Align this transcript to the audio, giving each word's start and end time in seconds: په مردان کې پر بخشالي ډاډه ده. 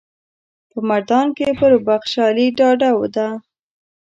په 0.69 0.77
مردان 0.89 1.27
کې 1.37 1.47
پر 1.59 1.71
بخشالي 1.87 2.45
ډاډه 2.57 2.91
ده. 3.15 3.27